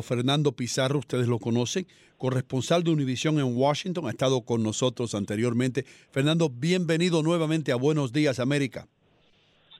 [0.00, 1.84] Fernando Pizarro, ustedes lo conocen,
[2.16, 5.82] corresponsal de Univisión en Washington, ha estado con nosotros anteriormente.
[6.12, 8.86] Fernando, bienvenido nuevamente a Buenos Días América.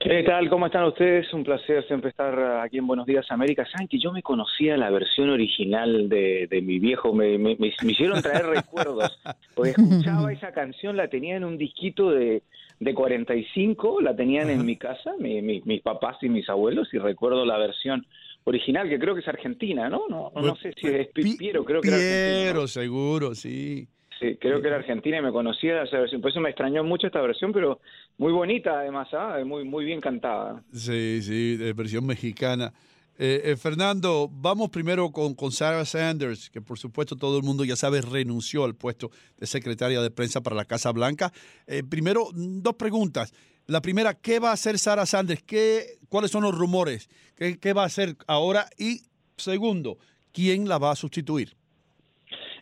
[0.01, 0.49] ¿Qué tal?
[0.49, 1.31] ¿Cómo están ustedes?
[1.31, 3.65] Un placer siempre estar aquí en Buenos Días América.
[3.71, 8.45] Saben que yo me conocía la versión original de, mi viejo, me, me, hicieron traer
[8.47, 9.17] recuerdos,
[9.55, 12.41] porque escuchaba esa canción, la tenía en un disquito de,
[12.81, 17.59] de 45, la tenían en mi casa, mis papás y mis abuelos, y recuerdo la
[17.59, 18.05] versión
[18.43, 20.07] original, que creo que es argentina, ¿no?
[20.09, 23.87] No, no, sé si es Piero, creo que Piero, seguro, sí.
[24.19, 26.21] Sí, creo que era argentina y me conocía esa versión.
[26.21, 27.79] Por eso me extrañó mucho esta versión, pero
[28.19, 29.39] muy bonita además, ¿ah?
[29.43, 30.61] muy, muy bien cantada.
[30.71, 32.71] Sí, sí, de versión mexicana.
[33.17, 37.63] Eh, eh, Fernando, vamos primero con, con Sarah Sanders, que por supuesto todo el mundo
[37.63, 41.31] ya sabe renunció al puesto de secretaria de prensa para la Casa Blanca.
[41.67, 43.33] Eh, primero, dos preguntas.
[43.67, 45.43] La primera, ¿qué va a hacer Sarah Sanders?
[45.43, 47.09] ¿Qué, ¿Cuáles son los rumores?
[47.35, 48.65] ¿Qué, ¿Qué va a hacer ahora?
[48.77, 49.01] Y
[49.37, 49.97] segundo,
[50.31, 51.53] ¿quién la va a sustituir?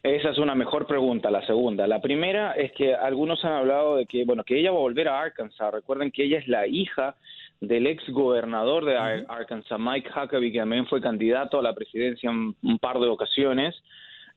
[0.01, 1.85] Esa es una mejor pregunta, la segunda.
[1.85, 5.09] La primera es que algunos han hablado de que, bueno, que ella va a volver
[5.09, 5.73] a Arkansas.
[5.73, 7.15] Recuerden que ella es la hija
[7.59, 12.79] del ex gobernador de Arkansas, Mike Huckabee, que también fue candidato a la presidencia un,
[12.79, 13.75] par de ocasiones.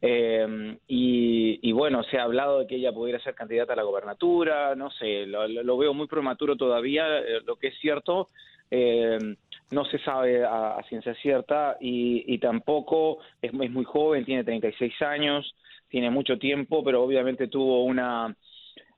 [0.04, 4.74] Eh, y, bueno, se ha hablado de que ella pudiera ser candidata a la gobernatura,
[4.74, 7.20] no sé, lo, veo muy prematuro todavía.
[7.20, 8.28] Eh, lo que es cierto,
[8.68, 9.18] eh,
[9.70, 15.54] no se sabe a, ciencia cierta y, tampoco es, muy joven, tiene 36 años,
[15.88, 18.34] tiene mucho tiempo, pero obviamente tuvo una,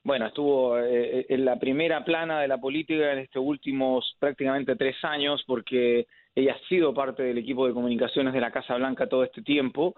[0.03, 4.95] bueno, estuvo eh, en la primera plana de la política en estos últimos prácticamente tres
[5.03, 9.23] años porque ella ha sido parte del equipo de comunicaciones de la Casa Blanca todo
[9.23, 9.95] este tiempo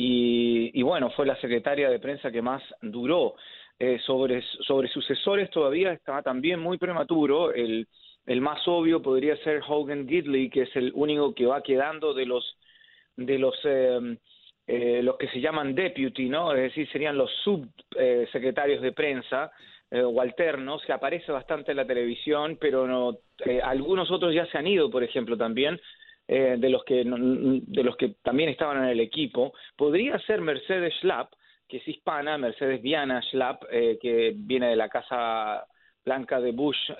[0.00, 3.34] y, bueno, fue la secretaria de prensa que más duró.
[3.80, 7.52] Eh, sobre, sobre sucesores todavía está también muy prematuro.
[7.52, 7.86] El,
[8.26, 12.26] el más obvio podría ser Hogan Gidley, que es el único que va quedando de
[12.26, 12.58] los
[13.16, 14.16] de los eh,
[14.66, 16.52] eh, los que se llaman deputy, ¿no?
[16.52, 19.50] Es decir, serían los subsecretarios de prensa
[19.90, 23.18] eh, o alternos, que aparece bastante en la televisión, pero no,
[23.62, 25.80] algunos otros ya se han ido, por ejemplo, también.
[26.28, 31.32] De los que de los que también estaban en el equipo podría ser Mercedes Schlapp
[31.66, 35.64] que es hispana Mercedes Diana Schlapp que viene de la casa
[36.04, 36.90] blanca de Bush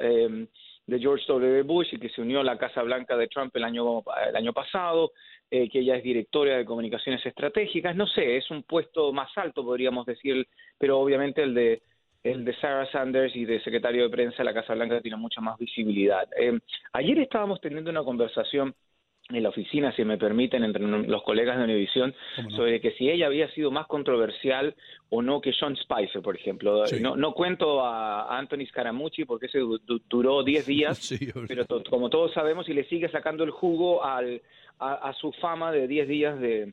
[0.88, 1.62] de George W.
[1.62, 4.54] Bush y que se unió a la Casa Blanca de Trump el año, el año
[4.54, 5.12] pasado,
[5.50, 7.94] eh, que ella es directora de comunicaciones estratégicas.
[7.94, 11.82] No sé, es un puesto más alto, podríamos decir, pero obviamente el de
[12.24, 15.40] el de Sarah Sanders y de secretario de prensa de la Casa Blanca tiene mucha
[15.40, 16.26] más visibilidad.
[16.36, 16.58] Eh,
[16.92, 18.74] ayer estábamos teniendo una conversación
[19.30, 22.14] en la oficina, si me permiten, entre los colegas de Univision,
[22.56, 24.74] sobre que si ella había sido más controversial
[25.10, 26.84] o no que Sean Spicer, por ejemplo.
[27.00, 29.60] No, no, cuento a Anthony Scaramucci porque ese
[30.08, 31.14] duró 10 días,
[31.46, 34.40] pero como todos sabemos, y le sigue sacando el jugo al,
[34.78, 36.72] a, su fama de 10 días de,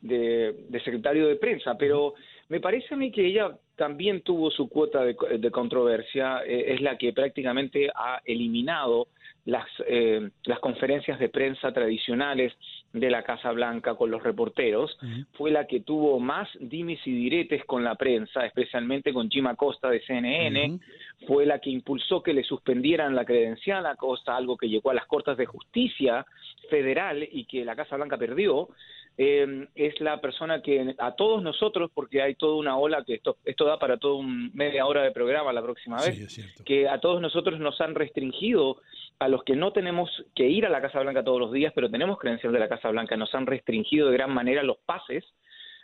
[0.00, 1.76] de, secretario de prensa.
[1.78, 2.14] Pero
[2.48, 6.98] me parece a mí que ella también tuvo su cuota de, controversia, eh, es la
[6.98, 9.06] que prácticamente ha eliminado
[9.44, 12.52] las, eh, las conferencias de prensa tradicionales
[12.92, 14.96] de la Casa Blanca con los reporteros,
[15.32, 19.88] fue la que tuvo más dimes y diretes con la prensa, especialmente con Jim Acosta
[19.88, 20.78] de CNN,
[21.26, 24.94] fue la que impulsó que le suspendieran la credencial a Acosta, algo que llegó a
[24.94, 26.26] las Cortes de Justicia
[26.68, 28.68] Federal y que la Casa Blanca perdió.
[29.18, 33.36] Eh, es la persona que a todos nosotros, porque hay toda una ola que esto,
[33.44, 37.20] esto da para toda un media hora de programa la próxima vez, que a todos
[37.20, 38.80] nosotros nos han restringido
[39.18, 41.90] a los que no tenemos que ir a la Casa Blanca todos los días, pero
[41.90, 45.24] tenemos credencial de la Casa Blanca, nos han restringido de gran manera los pases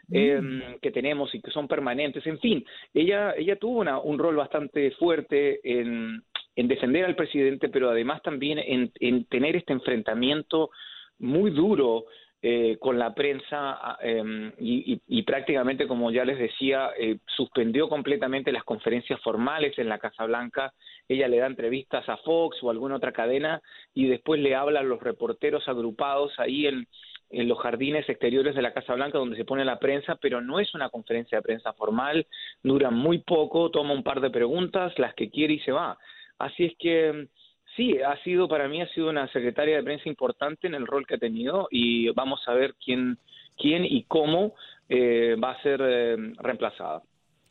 [0.09, 0.17] mm.
[0.17, 2.27] em, que tenemos y que son permanentes.
[2.27, 2.65] En fin,
[2.95, 6.25] ella, ella tuvo una, un rol bastante fuerte en,
[6.57, 10.71] en, defender al presidente, pero además también en, en tener este enfrentamiento
[11.19, 12.07] muy duro
[12.41, 18.63] eh, con la prensa em, y, prácticamente, como ya les decía, eh, suspendió completamente las
[18.63, 20.73] conferencias formales en la Casa Blanca.
[21.09, 23.61] Ella le da entrevistas a Fox o alguna otra cadena
[23.93, 26.87] y después le habla a los reporteros agrupados ahí en,
[27.31, 30.61] en los jardines exteriores de la Casa Blanca donde se pone la prensa, pero no
[30.61, 32.27] es una conferencia de prensa formal,
[32.63, 35.99] dura muy poco, toma un par de preguntas, las que quiere y se va.
[36.39, 37.29] Así es que
[37.79, 41.07] sí, ha sido para mí ha sido una secretaria de prensa importante en el rol
[41.07, 43.19] que ha tenido y vamos a ver quién
[43.57, 44.55] quién y cómo
[44.89, 47.03] eh, va a ser eh, reemplazada.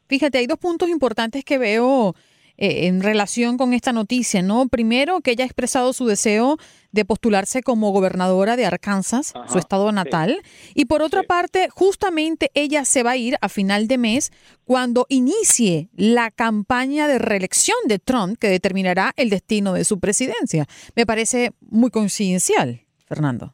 [0.07, 2.13] Fíjate, hay dos puntos importantes que veo
[2.57, 4.67] eh, en relación con esta noticia, ¿no?
[4.67, 6.57] Primero, que ella ha expresado su deseo
[6.91, 10.41] de postularse como gobernadora de Arkansas, su estado natal.
[10.73, 14.31] Y por otra parte, justamente ella se va a ir a final de mes
[14.63, 20.65] cuando inicie la campaña de reelección de Trump que determinará el destino de su presidencia.
[20.95, 23.53] Me parece muy coincidencial, Fernando.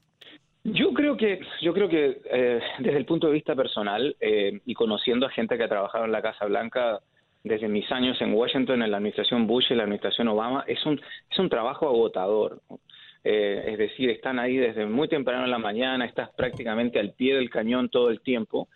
[0.63, 4.73] Yo creo que, yo creo que eh, desde el punto de vista personal eh, y
[4.73, 7.01] conociendo a gente que ha trabajado en la Casa Blanca
[7.43, 10.99] desde mis años en Washington, en la administración Bush y la administración Obama, es un,
[11.29, 12.61] es un trabajo agotador.
[13.23, 17.35] Eh, es decir, están ahí desde muy temprano en la mañana, estás prácticamente al pie
[17.35, 18.67] del cañón todo el tiempo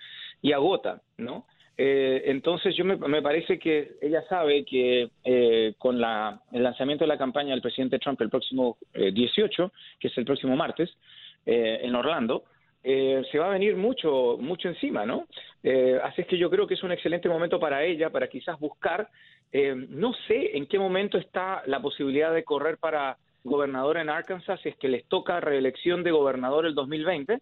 [0.42, 1.46] y agota, ¿no?
[1.80, 7.10] Eh, entonces yo me, parece que ella sabe que eh, con la, el lanzamiento de
[7.10, 10.90] la campaña del presidente Trump el próximo 18, que es el próximo martes,
[11.46, 12.44] en Orlando,
[13.32, 15.28] se va a venir mucho, mucho encima, ¿no?
[16.04, 19.10] así es que yo creo que es un excelente momento para ella, para quizás buscar,
[19.90, 24.70] no sé en qué momento está la posibilidad de correr para gobernador en Arkansas si
[24.70, 27.40] es que les toca reelección de gobernador el 2020.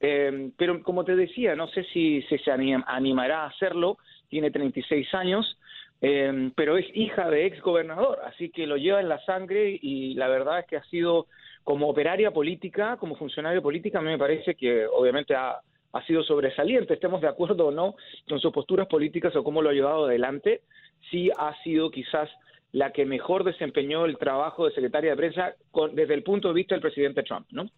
[0.00, 3.98] Eh, pero como te decía, no sé si, se animará a hacerlo,
[4.28, 5.58] tiene 36 años,
[6.00, 10.14] eh, pero es hija de ex gobernador, así que lo lleva en la sangre y
[10.14, 11.26] la verdad es que ha sido
[11.68, 15.60] como operaria política, como funcionario política, a mí me parece que obviamente ha,
[15.92, 17.94] ha sido sobresaliente, estemos de acuerdo o no
[18.26, 20.62] con sus posturas políticas o cómo lo ha llevado adelante,
[21.10, 22.30] sí ha sido quizás
[22.72, 25.56] la que mejor desempeñó el trabajo de secretaria de prensa
[25.92, 27.68] desde el punto de vista del presidente Trump, ¿no?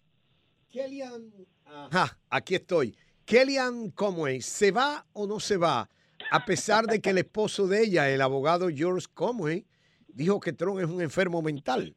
[0.71, 1.45] Kellyanne,
[2.29, 2.95] aquí estoy.
[3.25, 5.89] Kellyanne Conway, ¿se va o no se va?
[6.31, 9.65] A pesar de que el esposo de ella, el abogado George Conway,
[10.07, 11.93] dijo que Trump es un enfermo mental.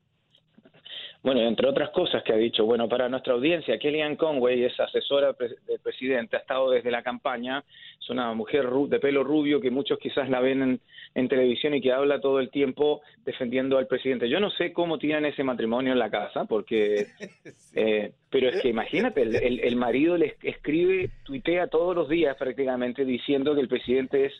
[1.24, 5.32] Bueno, entre otras cosas que ha dicho, bueno, para nuestra audiencia, Kellyanne Conway es asesora
[5.32, 7.64] del presidente, ha estado desde la campaña,
[7.98, 10.78] es una mujer de pelo rubio que muchos quizás la ven
[11.14, 14.28] en, televisión y que habla todo el tiempo defendiendo al presidente.
[14.28, 17.06] Yo no sé cómo tienen ese matrimonio en la casa, porque,
[17.74, 23.54] eh, pero es que imagínate, el, marido le escribe, tuitea todos los días prácticamente diciendo
[23.54, 24.34] que el presidente es,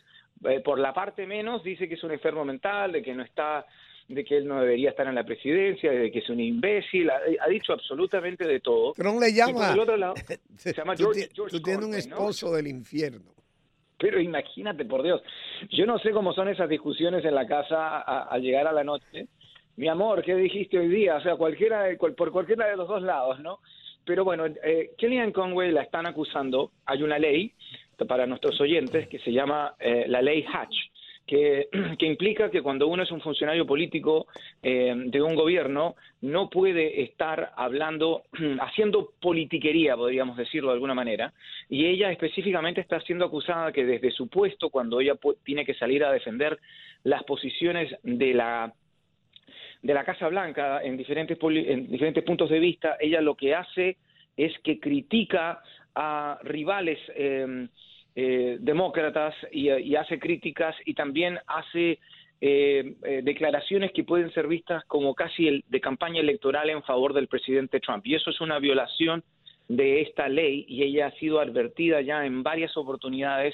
[0.47, 3.65] eh, por la parte menos, dice que es un enfermo mental, de que no está
[4.07, 7.49] de que él no debería estar en la presidencia, de que es un imbécil, ha,
[7.49, 8.93] dicho absolutamente de todo.
[8.93, 9.75] Trump le llama.
[10.57, 13.33] se llama George, tú, tienes un esposo del infierno.
[13.97, 15.21] Pero imagínate, por Dios,
[15.71, 19.27] yo no sé cómo son esas discusiones en la casa al llegar a la noche.
[19.77, 21.15] Mi amor, ¿qué dijiste hoy día?
[21.15, 23.59] O sea, cualquiera por cualquiera de los dos lados, ¿no?
[24.05, 26.71] Pero bueno, eh, Kellyanne Conway la están acusando.
[26.85, 27.53] Hay una ley
[28.07, 30.75] para nuestros oyentes que se llama eh, la ley Hatch
[31.97, 34.27] que, implica que cuando uno es un funcionario político
[34.61, 38.23] eh, de un gobierno no puede estar hablando,
[38.61, 41.33] haciendo politiquería, podríamos decirlo de alguna manera,
[41.69, 46.03] y ella específicamente está siendo acusada que desde su puesto, cuando ella tiene que salir
[46.03, 46.59] a defender
[47.03, 48.73] las posiciones de la
[49.81, 53.97] de la Casa Blanca en diferentes, en diferentes puntos de vista, ella lo que hace
[54.35, 55.61] es que critica
[55.93, 57.67] a rivales eh,
[58.17, 61.99] eh, demócratas y, hace críticas y también hace
[62.39, 67.13] eh, eh, declaraciones que pueden ser vistas como casi el, de campaña electoral en favor
[67.13, 68.07] del presidente Trump.
[68.07, 69.21] Y eso es una violación
[69.67, 73.53] de esta ley y ella ha sido advertida ya en varias oportunidades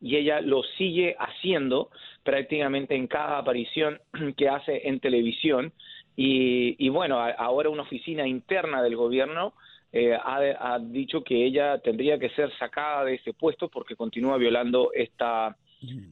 [0.00, 1.90] y ella lo sigue haciendo
[2.22, 4.00] prácticamente en cada aparición
[4.38, 5.72] que hace en televisión.
[6.16, 9.52] Y, y bueno, ahora una oficina interna del gobierno
[9.92, 14.90] eh, ha, dicho que ella tendría que ser sacada de ese puesto porque continúa violando
[14.94, 15.56] esta,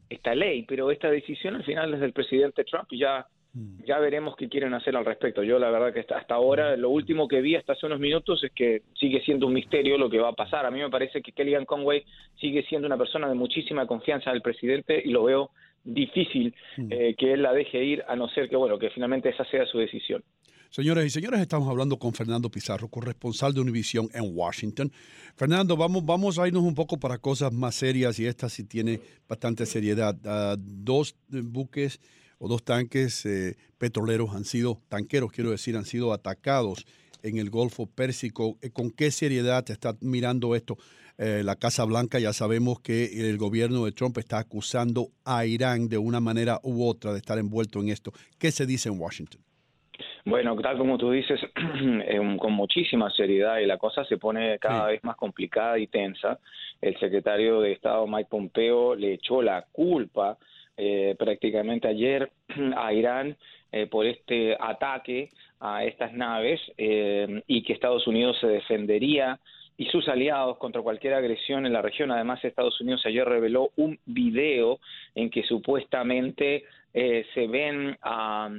[0.09, 0.65] esta ley.
[0.67, 3.27] Pero esta decisión al final es del presidente Trump y ya,
[3.85, 5.43] ya veremos qué quieren hacer al respecto.
[5.43, 8.53] Yo la verdad que hasta, ahora lo último que vi hasta hace unos minutos es
[8.53, 10.65] que sigue siendo un misterio lo que va a pasar.
[10.65, 12.05] A mí me parece que Kellyanne Conway
[12.41, 15.51] sigue siendo una persona de muchísima confianza del presidente y lo veo
[15.85, 16.53] difícil
[16.91, 19.67] eh, que él la deje ir a no ser que bueno que finalmente esa sea
[19.67, 20.25] su decisión.
[20.71, 24.93] Señoras y señores, estamos hablando con Fernando Pizarro, corresponsal de Univision en Washington.
[25.37, 29.01] Fernando, vamos, vamos a irnos un poco para cosas más serias y esta sí tiene
[29.29, 30.17] bastante seriedad.
[30.25, 32.01] Ah, dos buques
[32.39, 36.85] o dos tanques eh, petroleros han sido, tanqueros quiero decir, han sido atacados
[37.23, 38.59] en el Golfo Pérsico.
[38.61, 40.77] Eh, ¿Con qué seriedad te está mirando esto?
[41.17, 45.89] Eh, la Casa Blanca ya sabemos que el gobierno de Trump está acusando a Irán
[45.89, 48.13] de una manera u otra de estar envuelto en esto.
[48.37, 49.41] ¿Qué se dice en Washington?
[50.27, 54.89] Bueno, tal como tú dices, eh, con muchísima seriedad y la cosa se pone cada
[54.89, 56.41] vez más complicada y tensa.
[56.81, 60.37] El secretario de Estado Mike Pompeo le echó la culpa
[60.77, 62.29] eh, prácticamente ayer
[62.77, 63.37] a Irán
[63.71, 65.31] eh, por este ataque
[65.61, 69.39] a estas naves y que Estados Unidos se defendería
[69.79, 72.11] y sus aliados contra cualquier agresión en la región.
[72.11, 74.81] Además, Estados Unidos ayer reveló un video
[75.15, 78.51] en que supuestamente se ven a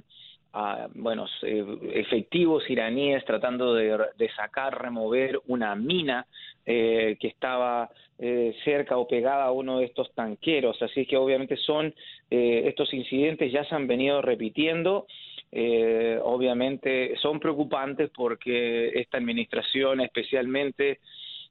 [0.58, 6.26] a bueno, efectivos iraníes tratando de, sacar, remover una mina
[6.66, 10.82] eh, que estaba eh, cerca o pegada a uno de estos tanqueros.
[10.82, 11.94] Así que obviamente son
[12.32, 15.06] eh, estos incidentes ya se han venido repitiendo
[15.52, 21.00] eh, obviamente son preocupantes porque esta administración, especialmente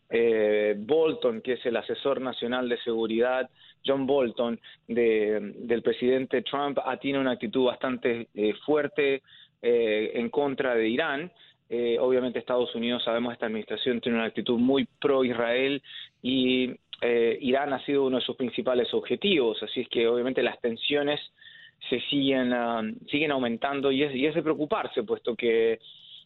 [0.09, 3.49] eh, Bolton, que es el asesor nacional de seguridad,
[3.85, 9.23] John Bolton, del presidente Trump, ah, tiene una actitud bastante eh, fuerte
[9.63, 11.33] en contra de Irán.
[11.99, 15.83] obviamente Estados Unidos, sabemos, esta administración tiene una actitud muy pro-Israel
[16.23, 16.71] y
[17.41, 21.21] Irán ha sido uno de sus principales objetivos, así es que obviamente las tensiones
[21.89, 25.79] se siguen, ah, siguen aumentando y es, y es de preocuparse, puesto que,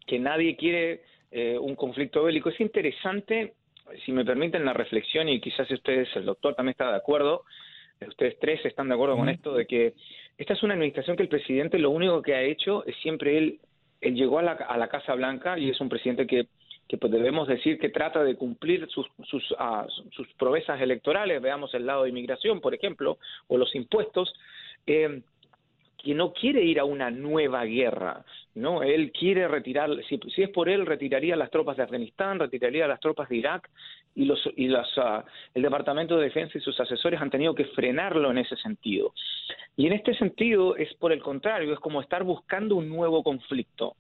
[0.06, 2.48] que nadie quiere eh, un conflicto bélico.
[2.48, 3.54] Es interesante,
[4.04, 7.44] si me permiten la reflexión, y quizás ustedes, el doctor también está de acuerdo,
[8.06, 9.94] ustedes tres están de acuerdo con esto, de que
[10.38, 13.60] esta es una administración que el presidente lo único que ha hecho es siempre él,
[14.00, 16.46] él llegó a la, a la Casa Blanca y es un presidente que
[16.90, 21.72] que pues debemos decir que trata de cumplir sus, sus, uh, sus promesas electorales, veamos
[21.72, 23.16] el lado de inmigración, por ejemplo,
[23.46, 24.34] o los impuestos,
[24.88, 25.22] eh,
[26.02, 28.82] que no quiere ir a una nueva guerra, ¿no?
[28.82, 33.28] Él quiere retirar, si, es por él, retiraría las tropas de Afganistán, retiraría las tropas
[33.28, 33.70] de Irak,
[34.14, 37.66] y, los, y las, ah, el Departamento de Defensa y sus asesores han tenido que
[37.66, 39.14] frenarlo en ese sentido.
[39.76, 43.96] Y en este sentido es por el contrario, es como estar buscando un nuevo conflicto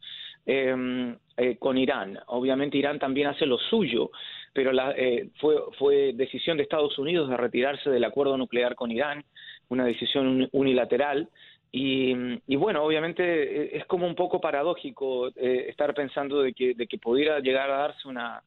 [0.46, 2.18] em, eh, con Irán.
[2.26, 4.10] Obviamente Irán también hace lo suyo,
[4.52, 8.90] pero la, eh, fue, fue decisión de Estados Unidos de retirarse del acuerdo nuclear con
[8.90, 9.24] Irán,
[9.68, 11.28] una decisión unilateral,
[11.72, 16.86] y, bueno, obviamente eh, es como un poco paradójico eh, estar pensando de que, de
[16.86, 18.42] que pudiera llegar a darse una,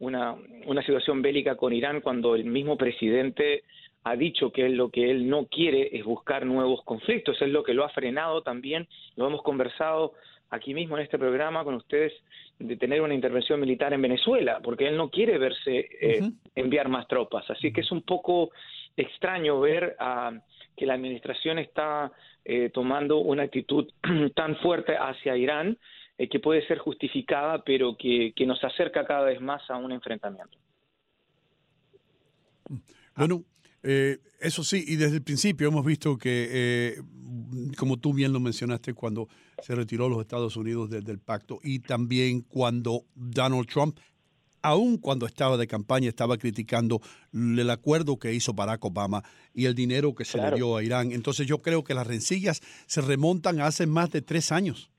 [0.00, 0.34] una,
[0.66, 3.62] una situación bélica con Irán cuando el mismo presidente
[4.02, 7.62] ha dicho que él, lo que él no quiere es buscar nuevos conflictos, es lo
[7.62, 10.12] que lo ha frenado también, lo hemos conversado
[10.50, 12.12] aquí mismo en este programa con ustedes
[12.58, 17.08] de tener una intervención militar en Venezuela, porque él no quiere verse eh, enviar más
[17.08, 18.50] tropas, así que es un poco
[18.96, 20.32] extraño ver a
[20.76, 22.12] que la administración está
[22.44, 23.86] eh, tomando una actitud
[24.34, 25.78] tan fuerte hacia Irán
[26.18, 30.58] eh, que puede ser justificada, pero que, nos acerca cada vez más a un enfrentamiento.
[33.16, 33.44] Bueno,
[33.82, 37.00] eh, eso sí, y desde el principio hemos visto que,
[37.76, 39.28] como tú bien lo mencionaste, cuando
[39.62, 43.98] se retiró los Estados Unidos del pacto y también cuando Donald Trump
[44.64, 47.00] aun cuando estaba de campaña, estaba criticando
[47.32, 49.22] el acuerdo que hizo Barack Obama
[49.54, 51.12] y el dinero que se le dio a Irán.
[51.12, 54.90] Entonces yo creo que las rencillas se remontan hace más de tres años.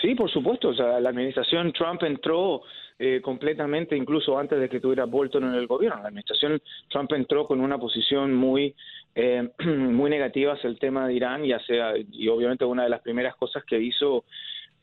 [0.00, 0.68] Sí, por supuesto.
[0.68, 2.62] O sea, la administración Trump entró
[2.96, 6.00] eh, completamente, incluso antes de que tuviera Bolton en el gobierno.
[6.00, 8.74] La administración Trump entró con una posición muy,
[9.16, 13.00] eh, muy negativa hacia el tema de Irán, ya sea, y obviamente una de las
[13.00, 14.24] primeras cosas que hizo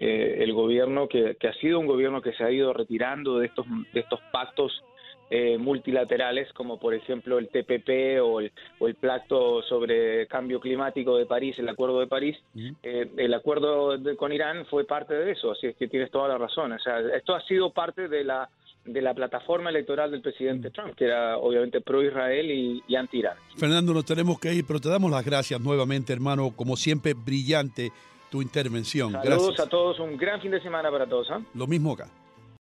[0.04, 3.68] eh, el gobierno que, ha sido un gobierno que se ha ido retirando de estos,
[3.94, 4.84] de estos pactos
[5.30, 11.16] eh, multilaterales, como por ejemplo el TPP o el, o el Pacto sobre Cambio Climático
[11.18, 12.36] de París, el Acuerdo de París.
[12.82, 16.40] Eh, el acuerdo con Irán fue parte de eso, así es que tienes toda la
[16.40, 16.72] razón.
[16.72, 18.50] O sea, esto ha sido parte de la
[18.84, 23.38] de la plataforma electoral del presidente Trump, que era obviamente pro-Israel y, y anti-Irán.
[23.56, 27.92] Fernando, nos tenemos que ir, pero te damos las gracias nuevamente, hermano, como siempre, brillante
[28.32, 29.12] tu intervención.
[29.12, 31.30] Saludos a todos, un gran fin de semana para todos.
[31.32, 31.42] ¿ah?
[31.54, 32.08] Lo mismo acá.